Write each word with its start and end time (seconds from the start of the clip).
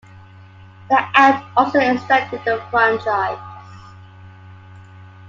The 0.89 0.97
Act 1.13 1.45
also 1.55 1.77
extended 1.77 2.41
the 2.43 2.59
franchise. 2.71 3.37